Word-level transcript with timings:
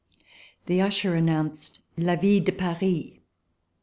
The 0.65 0.81
usher 0.81 1.13
announced: 1.13 1.77
"La 1.95 2.15
ville 2.15 2.43
de 2.43 2.51
Paris!" 2.53 3.19